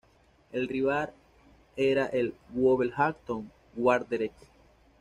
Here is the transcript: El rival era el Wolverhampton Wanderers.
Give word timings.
El 0.51 0.67
rival 0.67 1.11
era 1.75 2.07
el 2.07 2.33
Wolverhampton 2.55 3.51
Wanderers. 3.77 4.33